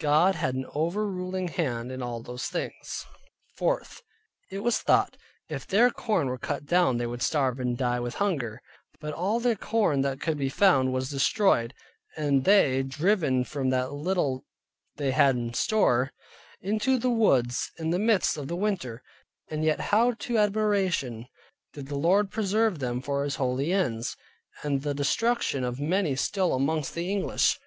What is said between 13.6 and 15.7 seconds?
that little they had in